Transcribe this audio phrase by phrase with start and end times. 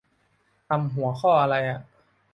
[0.67, 1.81] ทำหัวข้อไรอ่ะ